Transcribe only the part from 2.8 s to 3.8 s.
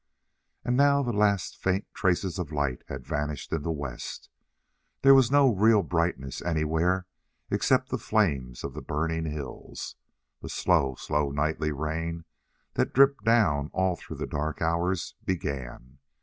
had vanished in the